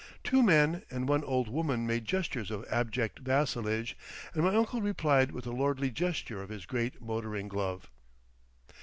Two 0.23 0.41
men 0.41 0.81
and 0.89 1.07
one 1.07 1.23
old 1.23 1.47
woman 1.47 1.85
made 1.85 2.05
gestures 2.05 2.49
of 2.49 2.65
abject 2.71 3.19
vassalage, 3.19 3.95
and 4.33 4.43
my 4.43 4.55
uncle 4.55 4.81
replied 4.81 5.31
with 5.31 5.45
a 5.45 5.51
lordly 5.51 5.91
gesture 5.91 6.41
of 6.41 6.49
his 6.49 6.65
great 6.65 6.99
motoring 6.99 7.47
glove.... 7.47 7.87